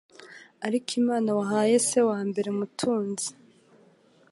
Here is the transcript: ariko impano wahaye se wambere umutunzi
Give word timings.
ariko 0.65 0.89
impano 0.99 1.29
wahaye 1.39 1.75
se 1.87 1.99
wambere 2.09 2.47
umutunzi 2.51 3.27